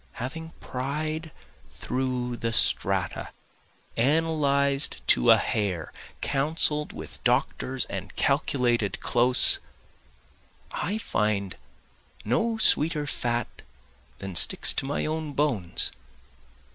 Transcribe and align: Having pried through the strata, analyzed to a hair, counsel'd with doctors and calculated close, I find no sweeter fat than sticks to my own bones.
Having 0.13 0.53
pried 0.59 1.29
through 1.75 2.35
the 2.37 2.51
strata, 2.53 3.29
analyzed 3.95 4.99
to 5.09 5.29
a 5.29 5.37
hair, 5.37 5.93
counsel'd 6.21 6.91
with 6.91 7.23
doctors 7.23 7.85
and 7.85 8.15
calculated 8.15 8.99
close, 8.99 9.59
I 10.71 10.97
find 10.97 11.55
no 12.25 12.57
sweeter 12.57 13.05
fat 13.05 13.61
than 14.17 14.35
sticks 14.35 14.73
to 14.73 14.87
my 14.87 15.05
own 15.05 15.33
bones. 15.33 15.91